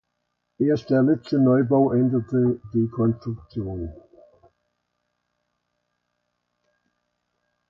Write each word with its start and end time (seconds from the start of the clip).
Erst 0.57 0.89
der 0.89 1.03
letzte 1.03 1.37
Neubau 1.37 1.91
änderte 1.93 2.59
die 2.73 2.87
Konstruktion. 2.87 3.93